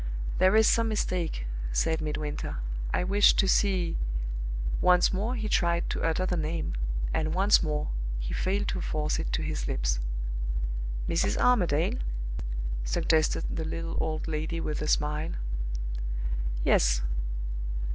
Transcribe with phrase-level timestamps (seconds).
[0.39, 2.57] "There is some mistake," said Midwinter.
[2.91, 3.99] "I wished to see"
[4.91, 6.73] Once more he tried to utter the name,
[7.13, 9.99] and once more he failed to force it to his lips.
[11.07, 11.37] "Mrs.
[11.37, 11.99] Armadale?"
[12.83, 15.33] suggested the little old lady, with a smile.
[16.63, 17.03] "Yes."